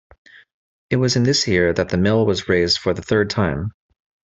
It 0.89 0.95
was 0.95 1.15
in 1.15 1.21
this 1.21 1.47
year 1.47 1.73
that 1.73 1.89
the 1.89 1.97
mill 1.99 2.25
was 2.25 2.49
raised 2.49 2.79
for 2.79 2.91
the 2.91 3.03
third 3.03 3.29
time. 3.29 3.71